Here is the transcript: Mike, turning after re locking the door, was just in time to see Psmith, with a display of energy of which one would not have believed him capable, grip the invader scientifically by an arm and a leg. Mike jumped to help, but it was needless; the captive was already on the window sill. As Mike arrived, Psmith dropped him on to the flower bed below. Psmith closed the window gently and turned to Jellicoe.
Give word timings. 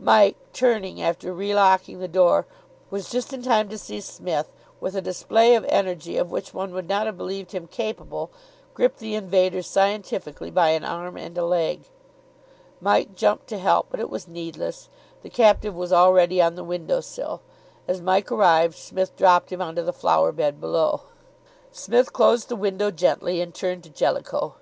Mike, 0.00 0.34
turning 0.52 1.00
after 1.00 1.32
re 1.32 1.54
locking 1.54 2.00
the 2.00 2.08
door, 2.08 2.44
was 2.90 3.08
just 3.08 3.32
in 3.32 3.40
time 3.40 3.68
to 3.68 3.78
see 3.78 4.00
Psmith, 4.00 4.50
with 4.80 4.96
a 4.96 5.00
display 5.00 5.54
of 5.54 5.64
energy 5.68 6.16
of 6.16 6.28
which 6.32 6.52
one 6.52 6.74
would 6.74 6.88
not 6.88 7.06
have 7.06 7.16
believed 7.16 7.52
him 7.52 7.68
capable, 7.68 8.32
grip 8.74 8.96
the 8.96 9.14
invader 9.14 9.62
scientifically 9.62 10.50
by 10.50 10.70
an 10.70 10.82
arm 10.82 11.16
and 11.16 11.38
a 11.38 11.44
leg. 11.46 11.84
Mike 12.80 13.14
jumped 13.14 13.46
to 13.46 13.58
help, 13.60 13.86
but 13.88 14.00
it 14.00 14.10
was 14.10 14.26
needless; 14.26 14.88
the 15.22 15.30
captive 15.30 15.76
was 15.76 15.92
already 15.92 16.42
on 16.42 16.56
the 16.56 16.64
window 16.64 17.00
sill. 17.00 17.40
As 17.86 18.00
Mike 18.00 18.32
arrived, 18.32 18.74
Psmith 18.76 19.14
dropped 19.16 19.52
him 19.52 19.62
on 19.62 19.76
to 19.76 19.84
the 19.84 19.92
flower 19.92 20.32
bed 20.32 20.60
below. 20.60 21.02
Psmith 21.70 22.12
closed 22.12 22.48
the 22.48 22.56
window 22.56 22.90
gently 22.90 23.40
and 23.40 23.54
turned 23.54 23.84
to 23.84 23.90
Jellicoe. 23.90 24.56